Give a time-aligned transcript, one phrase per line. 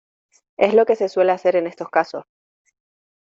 [0.57, 2.23] es lo que se suele hacer en estos casos.